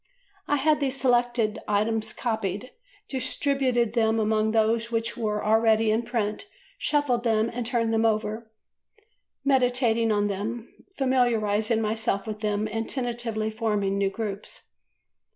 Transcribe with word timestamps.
I 0.47 0.55
had 0.55 0.79
these 0.79 0.99
selected 0.99 1.59
items 1.67 2.11
copied, 2.11 2.71
distributed 3.07 3.93
them 3.93 4.17
among 4.19 4.49
those 4.49 4.89
which 4.91 5.15
were 5.15 5.45
already 5.45 5.91
in 5.91 6.01
print, 6.01 6.47
shuffled 6.79 7.23
them 7.23 7.51
and 7.53 7.67
turned 7.67 7.93
them 7.93 8.03
over, 8.03 8.49
meditating 9.45 10.11
on 10.11 10.25
them, 10.27 10.73
familiarising 10.95 11.81
myself 11.83 12.25
with 12.25 12.39
them 12.39 12.67
and 12.71 12.89
tentatively 12.89 13.51
forming 13.51 13.99
new 13.99 14.09
groups. 14.09 14.69